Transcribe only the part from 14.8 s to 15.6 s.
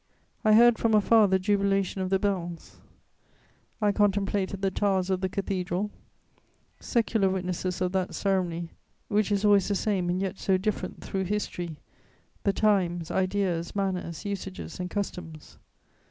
customs.